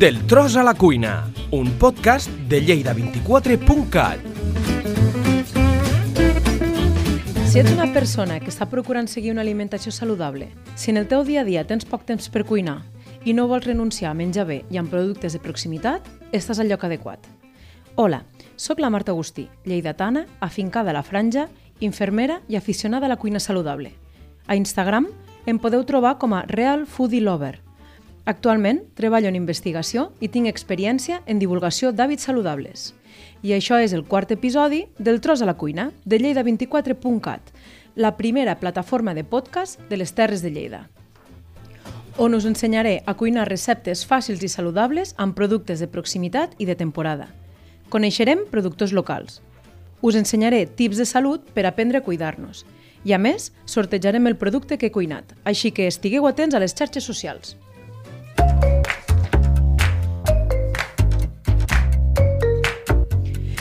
[0.00, 4.22] Del tros a la cuina, un podcast de Lleida24.cat.
[7.44, 11.20] Si ets una persona que està procurant seguir una alimentació saludable, si en el teu
[11.28, 12.78] dia a dia tens poc temps per cuinar
[13.28, 16.88] i no vols renunciar a menjar bé i amb productes de proximitat, estàs al lloc
[16.88, 17.28] adequat.
[18.00, 18.24] Hola,
[18.56, 23.36] sóc la Marta Agustí, lleidatana, afincada a la franja, infermera i aficionada a la cuina
[23.38, 23.92] saludable.
[24.48, 25.12] A Instagram
[25.44, 27.58] em podeu trobar com a Real Foodie Lover.
[28.30, 32.92] Actualment treballo en investigació i tinc experiència en divulgació d'hàbits saludables.
[33.42, 37.50] I això és el quart episodi del Tros a la Cuina, de Lleida24.cat,
[37.96, 40.86] la primera plataforma de podcast de les Terres de Lleida
[42.20, 46.74] on us ensenyaré a cuinar receptes fàcils i saludables amb productes de proximitat i de
[46.76, 47.30] temporada.
[47.88, 49.40] Coneixerem productors locals.
[50.04, 52.66] Us ensenyaré tips de salut per aprendre a cuidar-nos.
[53.08, 56.76] I a més, sortejarem el producte que he cuinat, així que estigueu atents a les
[56.76, 57.56] xarxes socials.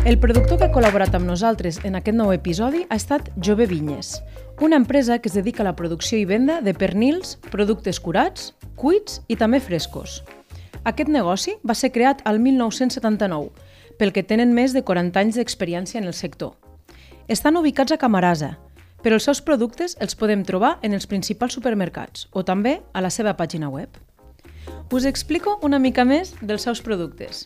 [0.00, 4.14] El productor que ha col·laborat amb nosaltres en aquest nou episodi ha estat Jove Vinyes,
[4.64, 9.20] una empresa que es dedica a la producció i venda de pernils, productes curats, cuits
[9.28, 10.22] i també frescos.
[10.88, 13.52] Aquest negoci va ser creat al 1979,
[14.00, 16.56] pel que tenen més de 40 anys d'experiència en el sector.
[17.28, 18.54] Estan ubicats a Camarasa,
[19.04, 23.12] però els seus productes els podem trobar en els principals supermercats o també a la
[23.12, 24.00] seva pàgina web.
[24.90, 27.44] Us explico una mica més dels seus productes.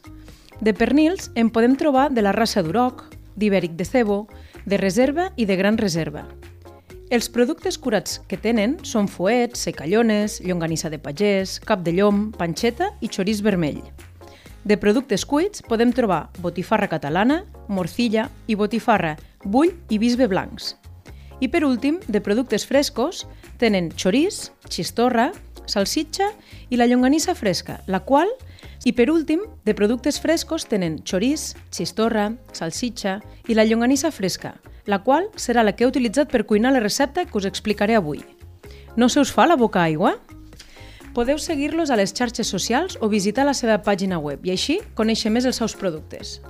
[0.61, 3.03] De pernils en podem trobar de la raça d'Uroc,
[3.37, 4.27] d'Ibèric de Cebo,
[4.65, 6.25] de reserva i de gran reserva.
[7.11, 12.93] Els productes curats que tenen són fuets, secallones, llonganissa de pagès, cap de llom, panxeta
[13.05, 13.83] i xorís vermell.
[14.65, 20.75] De productes cuits podem trobar botifarra catalana, morcilla i botifarra, bull i bisbe blancs.
[21.45, 23.27] I per últim, de productes frescos,
[23.61, 25.33] tenen xorís, xistorra,
[25.67, 26.31] salsitxa
[26.71, 28.31] i la llonganissa fresca, la qual
[28.85, 33.19] i per últim, de productes frescos tenen xorís, xistorra, salsitxa
[33.49, 37.25] i la llonganissa fresca, la qual serà la que he utilitzat per cuinar la recepta
[37.25, 38.21] que us explicaré avui.
[38.97, 40.19] No se us fa la boca aigua?
[41.15, 45.33] Podeu seguir-los a les xarxes socials o visitar la seva pàgina web i així conèixer
[45.33, 46.41] més els seus productes.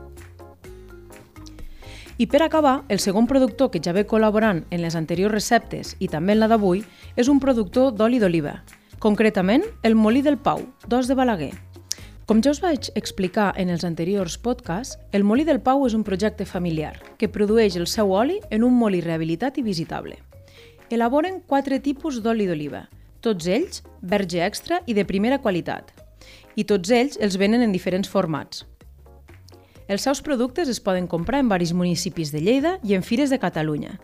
[2.19, 6.09] I per acabar, el segon productor que ja ve col·laborant en les anteriors receptes i
[6.09, 6.83] també en la d'avui
[7.15, 8.63] és un productor d'oli d'oliva,
[8.99, 11.53] concretament el Molí del Pau, d'Os de Balaguer,
[12.27, 16.05] com ja us vaig explicar en els anteriors podcasts, el Molí del Pau és un
[16.07, 20.17] projecte familiar que produeix el seu oli en un molí rehabilitat i visitable.
[20.89, 22.87] Elaboren quatre tipus d'oli d'oliva,
[23.21, 25.93] tots ells verge extra i de primera qualitat,
[26.57, 28.65] i tots ells els venen en diferents formats.
[29.89, 33.41] Els seus productes es poden comprar en varis municipis de Lleida i en fires de
[33.41, 33.99] Catalunya,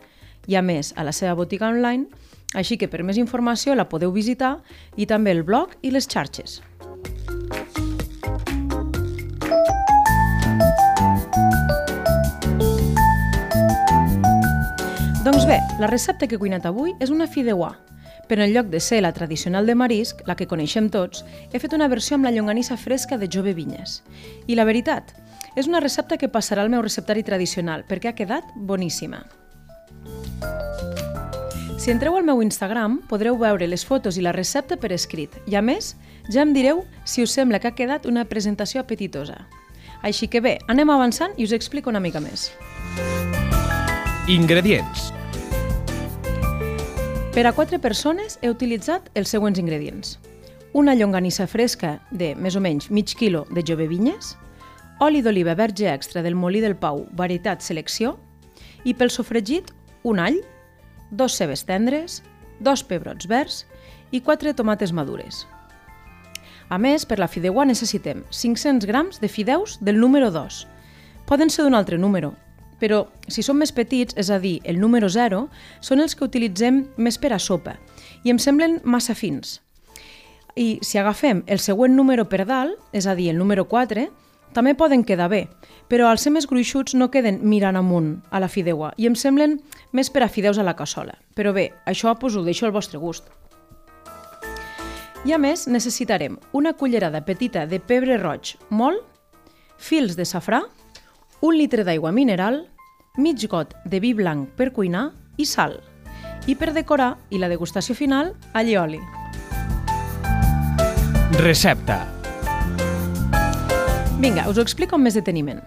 [0.46, 2.10] i a més a la seva botiga online,
[2.52, 4.58] així que per més informació la podeu visitar
[4.96, 6.60] i també el blog i les xarxes.
[15.30, 17.68] Doncs bé, la recepta que he cuinat avui és una fideuà,
[18.26, 21.20] però en lloc de ser la tradicional de marisc, la que coneixem tots,
[21.52, 24.00] he fet una versió amb la llonganissa fresca de Jove Vinyes.
[24.50, 25.12] I la veritat,
[25.54, 29.20] és una recepta que passarà al meu receptari tradicional, perquè ha quedat boníssima.
[31.78, 35.54] Si entreu al meu Instagram, podreu veure les fotos i la recepta per escrit, i
[35.54, 35.92] a més,
[36.26, 39.46] ja em direu si us sembla que ha quedat una presentació apetitosa.
[40.02, 42.50] Així que bé, anem avançant i us explico una mica més.
[44.26, 45.12] Ingredients.
[47.30, 50.16] Per a quatre persones he utilitzat els següents ingredients.
[50.74, 54.32] Una llonganissa fresca de més o menys mig quilo de jove vinyes,
[54.98, 58.16] oli d'oliva verge extra del Molí del Pau, varietat selecció,
[58.82, 59.70] i pel sofregit
[60.02, 60.40] un all,
[61.14, 62.18] dos cebes tendres,
[62.58, 63.62] dos pebrots verds
[64.10, 65.44] i quatre tomates madures.
[66.68, 70.64] A més, per la fideuà necessitem 500 grams de fideus del número 2.
[71.30, 72.34] Poden ser d'un altre número,
[72.80, 75.46] però si són més petits, és a dir, el número 0,
[75.80, 77.76] són els que utilitzem més per a sopa
[78.24, 79.60] i em semblen massa fins.
[80.56, 84.08] I si agafem el següent número per dalt, és a dir, el número 4,
[84.52, 85.44] també poden quedar bé,
[85.88, 89.60] però al ser més gruixuts no queden mirant amunt a la fideuà i em semblen
[89.94, 91.14] més per a fideus a la cassola.
[91.38, 93.30] Però bé, això pues, ho deixo al vostre gust.
[95.28, 99.04] I a més necessitarem una cullerada petita de pebre roig molt,
[99.76, 100.64] fils de safrà,
[101.40, 102.66] un litre d'aigua mineral,
[103.16, 105.10] mig got de vi blanc per cuinar
[105.40, 105.78] i sal.
[106.46, 109.00] I per decorar i la degustació final, allioli.
[111.40, 112.02] Recepta.
[114.20, 115.62] Vinga, us ho explico amb més deteniment.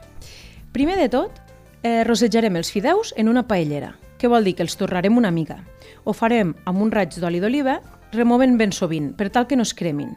[0.73, 1.41] Primer de tot,
[1.81, 5.63] eh, rosejarem els fideus en una paellera, que vol dir que els torrarem una mica.
[6.03, 7.81] Ho farem amb un raig d'oli d'oliva,
[8.11, 10.15] removent ben sovint, per tal que no es cremin.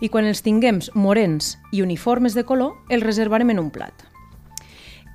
[0.00, 4.13] i quan els tinguem morens i uniformes de color, els reservarem en un plat.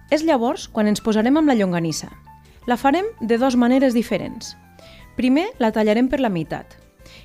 [0.10, 2.10] És llavors quan ens posarem amb la llonganissa.
[2.68, 4.56] La farem de dues maneres diferents.
[5.16, 6.78] Primer la tallarem per la meitat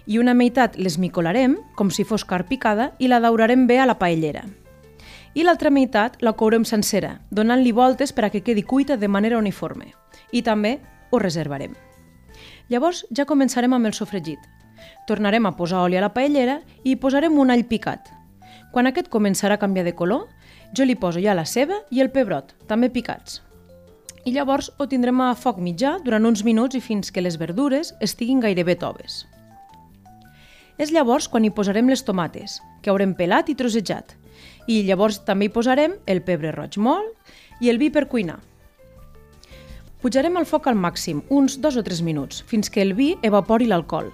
[0.07, 3.99] i una meitat l'esmicolarem, com si fos carn picada, i la daurarem bé a la
[3.99, 4.45] paellera.
[5.35, 9.39] I l'altra meitat la courem sencera, donant-li voltes per a que quedi cuita de manera
[9.39, 9.93] uniforme.
[10.31, 10.79] I també
[11.11, 11.75] ho reservarem.
[12.69, 14.39] Llavors ja començarem amb el sofregit.
[15.09, 18.11] Tornarem a posar oli a la paellera i hi posarem un all picat.
[18.73, 20.29] Quan aquest començarà a canviar de color,
[20.77, 23.41] jo li poso ja la ceba i el pebrot, també picats.
[24.25, 27.93] I llavors ho tindrem a foc mitjà durant uns minuts i fins que les verdures
[28.01, 29.25] estiguin gairebé toves.
[30.81, 34.17] És llavors quan hi posarem les tomates, que haurem pelat i trossejat.
[34.67, 38.41] I llavors també hi posarem el pebre roig molt i el vi per cuinar.
[40.03, 43.69] Pujarem el foc al màxim, uns dos o tres minuts, fins que el vi evapori
[43.71, 44.11] l'alcohol.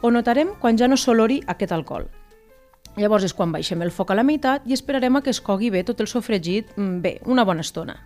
[0.00, 2.06] Ho notarem quan ja no s'olori aquest alcohol.
[2.96, 5.70] Llavors és quan baixem el foc a la meitat i esperarem a que es cogui
[5.70, 7.96] bé tot el sofregit, mm, bé, una bona estona.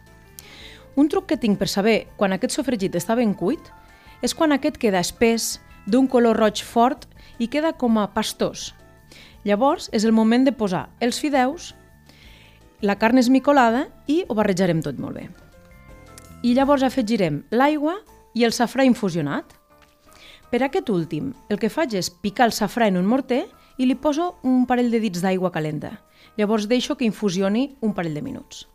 [0.96, 3.61] Un truc que tinc per saber quan aquest sofregit està ben cuit
[4.23, 7.06] és quan aquest queda espès, d'un color roig fort
[7.38, 8.75] i queda com a pastós.
[9.44, 11.75] Llavors és el moment de posar els fideus,
[12.81, 15.29] la carn esmicolada i ho barrejarem tot molt bé
[16.43, 17.99] i llavors afegirem l'aigua
[18.34, 19.55] i el safrà infusionat.
[20.49, 23.44] Per aquest últim, el que faig és picar el safrà en un morter
[23.79, 25.95] i li poso un parell de dits d'aigua calenta.
[26.37, 28.67] Llavors deixo que infusioni un parell de minuts.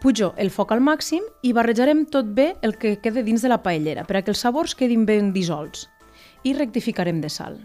[0.00, 3.60] Pujo el foc al màxim i barrejarem tot bé el que quede dins de la
[3.60, 5.88] paellera per a que els sabors quedin ben dissolts
[6.42, 7.58] i rectificarem de sal.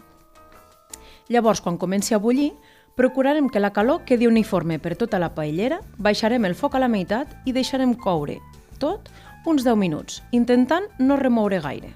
[1.31, 2.51] Llavors, quan comenci a bullir,
[2.95, 6.91] procurarem que la calor quedi uniforme per tota la paellera, baixarem el foc a la
[6.91, 8.41] meitat i deixarem coure
[8.79, 9.09] tot
[9.45, 11.93] uns 10 minuts, intentant no remoure gaire.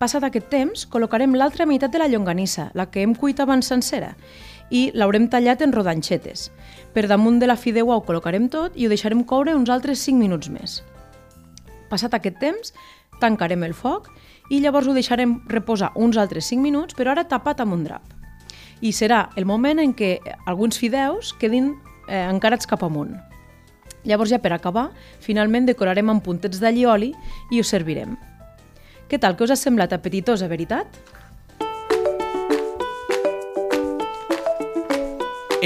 [0.00, 4.14] Passat aquest temps, col·locarem l'altra meitat de la llonganissa, la que hem cuit abans sencera,
[4.72, 6.46] i l'haurem tallat en rodanxetes.
[6.94, 10.16] Per damunt de la fideuà ho col·locarem tot i ho deixarem coure uns altres 5
[10.16, 10.78] minuts més.
[11.90, 12.72] Passat aquest temps,
[13.20, 14.08] tancarem el foc
[14.48, 18.16] i llavors ho deixarem reposar uns altres 5 minuts, però ara tapat amb un drap.
[18.80, 20.14] I serà el moment en què
[20.48, 21.74] alguns fideus quedin
[22.08, 23.18] eh, encarats cap amunt.
[24.08, 24.88] Llavors ja per acabar,
[25.20, 27.12] finalment decorarem amb puntets d'allioli
[27.52, 28.16] i ho servirem.
[29.10, 30.86] Què tal, què us ha semblat apetitosa, veritat?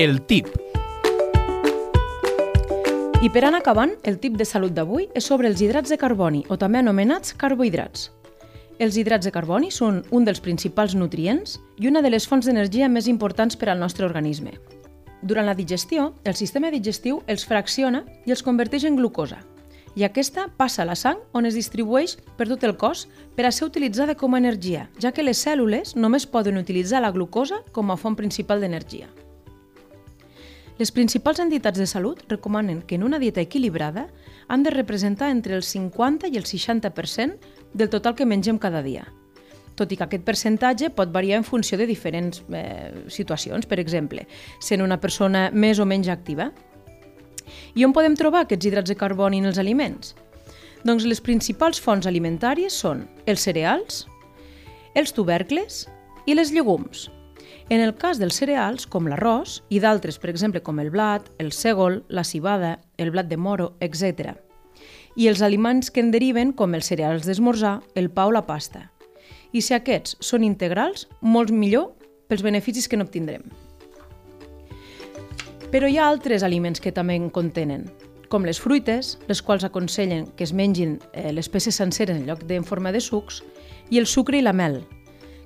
[0.00, 0.49] El tip.
[3.20, 6.41] I per anar acabant, el tip de salut d'avui és sobre els hidrats de carboni,
[6.49, 8.08] o també anomenats carbohidrats.
[8.81, 12.88] Els hidrats de carboni són un dels principals nutrients i una de les fonts d'energia
[12.88, 14.56] més importants per al nostre organisme.
[15.20, 19.44] Durant la digestió, el sistema digestiu els fracciona i els converteix en glucosa,
[19.94, 23.06] i aquesta passa a la sang on es distribueix per tot el cos
[23.37, 27.12] per a ser utilitzada com a energia, ja que les cèl·lules només poden utilitzar la
[27.14, 29.08] glucosa com a font principal d'energia.
[30.79, 34.08] Les principals entitats de salut recomanen que en una dieta equilibrada
[34.49, 37.38] han de representar entre el 50 i el 60%
[37.73, 39.06] del total que mengem cada dia,
[39.79, 44.26] tot i que aquest percentatge pot variar en funció de diferents eh, situacions, per exemple,
[44.58, 46.50] sent una persona més o menys activa.
[47.75, 50.14] I on podem trobar aquests hidrats de carboni en els aliments?
[50.85, 54.05] Doncs les principals fonts alimentàries són els cereals,
[54.94, 55.85] els tubercles
[56.26, 57.08] i les llegums.
[57.73, 61.53] En el cas dels cereals, com l'arròs, i d'altres, per exemple, com el blat, el
[61.53, 64.34] sègol, la cibada, el blat de moro, etc.
[65.17, 68.91] I els aliments que en deriven, com els cereals d'esmorzar, el pa o la pasta
[69.55, 71.93] i si aquests són integrals, molt millor
[72.29, 73.46] pels beneficis que n'obtindrem.
[75.75, 77.89] Però hi ha altres aliments que també en contenen,
[78.31, 82.45] com les fruites, les quals aconsellen que es mengin eh, les peces senceres en lloc
[82.47, 83.41] de en forma de sucs,
[83.91, 84.85] i el sucre i la mel,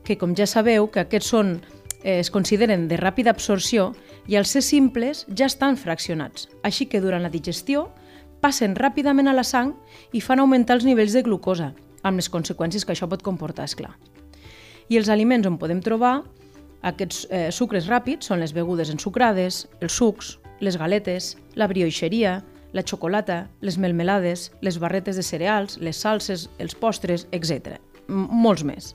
[0.05, 1.55] que com ja sabeu que aquests són,
[2.03, 3.95] eh, es consideren de ràpida absorció
[4.29, 7.87] i als ser simples ja estan fraccionats, així que durant la digestió
[8.45, 9.79] passen ràpidament a la sang
[10.13, 13.81] i fan augmentar els nivells de glucosa, amb les conseqüències que això pot comportar, és
[13.81, 13.97] clar.
[14.93, 16.19] I els aliments on podem trobar
[16.83, 22.39] aquests eh, sucres ràpids són les begudes ensucrades, els sucs, les galetes, la brioixeria,
[22.73, 27.79] la xocolata, les melmelades, les barretes de cereals, les salses, els postres, etc.
[28.09, 28.95] Molts més.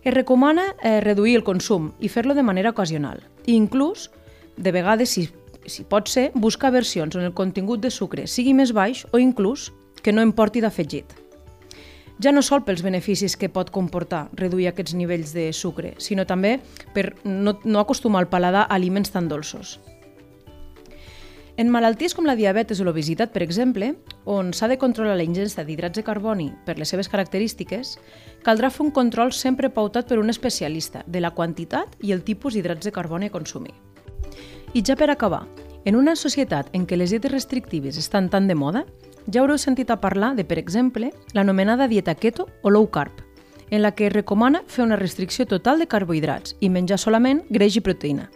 [0.00, 3.20] Es recomana eh, reduir el consum i fer-lo de manera ocasional.
[3.44, 4.08] I inclús,
[4.56, 5.28] de vegades, si,
[5.66, 9.70] si pot ser, buscar versions on el contingut de sucre sigui més baix o inclús
[10.00, 11.19] que no em porti d'afegit
[12.22, 16.58] ja no sol pels beneficis que pot comportar reduir aquests nivells de sucre, sinó també
[16.94, 19.78] per no, no acostumar el paladar a aliments tan dolços.
[21.60, 23.90] En malalties com la diabetes o l'obesitat, per exemple,
[24.24, 27.98] on s'ha de controlar la ingesta d'hidrats de carboni per les seves característiques,
[28.46, 32.56] caldrà fer un control sempre pautat per un especialista de la quantitat i el tipus
[32.56, 33.74] d'hidrats de carboni a consumir.
[34.72, 35.42] I ja per acabar,
[35.84, 38.86] en una societat en què les dietes restrictives estan tan de moda,
[39.26, 43.22] ja haureu sentit a parlar de, per exemple, l'anomenada dieta keto o low carb,
[43.70, 47.76] en la que es recomana fer una restricció total de carbohidrats i menjar solament greix
[47.76, 48.30] i proteïna.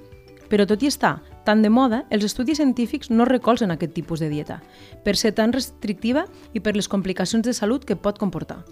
[0.49, 4.31] Però tot i estar tan de moda, els estudis científics no recolzen aquest tipus de
[4.31, 4.63] dieta,
[5.05, 8.65] per ser tan restrictiva i per les complicacions de salut que pot comportar.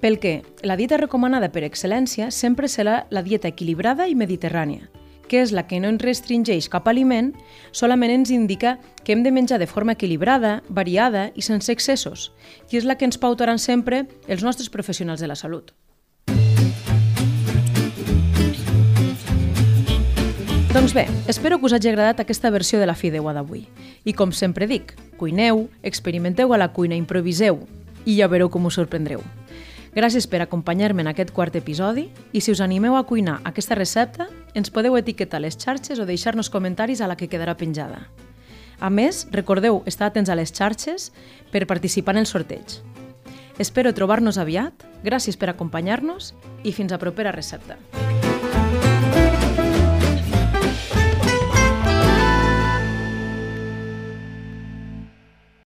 [0.00, 4.88] Pel que, la dieta recomanada per excel·lència sempre serà la dieta equilibrada i mediterrània,
[5.30, 7.30] que és la que no ens restringeix cap aliment,
[7.70, 12.32] solament ens indica que hem de menjar de forma equilibrada, variada i sense excessos,
[12.74, 15.70] i és la que ens pautaran sempre els nostres professionals de la salut.
[20.74, 23.68] Doncs bé, espero que us hagi agradat aquesta versió de la Fideuà d'avui.
[24.06, 27.62] I com sempre dic, cuineu, experimenteu a la cuina, improviseu
[28.06, 29.22] i ja veureu com us sorprendreu.
[29.90, 34.28] Gràcies per acompanyar-me en aquest quart episodi i si us animeu a cuinar aquesta recepta,
[34.54, 38.06] ens podeu etiquetar les xarxes o deixar-nos comentaris a la que quedarà penjada.
[38.78, 41.10] A més, recordeu estar atents a les xarxes
[41.50, 42.78] per participar en el sorteig.
[43.58, 46.32] Espero trobar-nos aviat, gràcies per acompanyar-nos
[46.62, 47.76] i fins a propera recepta.